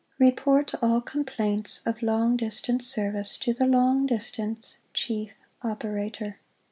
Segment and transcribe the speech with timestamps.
[0.17, 6.39] Report all complaints of long distance service to the "Long Distance Chief Operator."